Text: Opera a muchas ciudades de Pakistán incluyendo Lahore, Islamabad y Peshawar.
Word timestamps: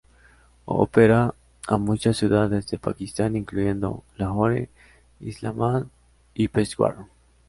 Opera 0.65 1.35
a 1.67 1.77
muchas 1.77 2.17
ciudades 2.17 2.65
de 2.65 2.79
Pakistán 2.79 3.35
incluyendo 3.35 4.03
Lahore, 4.17 4.67
Islamabad 5.19 5.85
y 6.33 6.47
Peshawar. 6.47 7.05